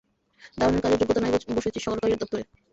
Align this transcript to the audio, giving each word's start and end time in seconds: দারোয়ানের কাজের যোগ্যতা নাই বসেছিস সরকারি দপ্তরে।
দারোয়ানের 0.57 0.83
কাজের 0.83 0.99
যোগ্যতা 1.01 1.21
নাই 1.21 1.31
বসেছিস 1.55 1.83
সরকারি 1.85 2.13
দপ্তরে। 2.13 2.43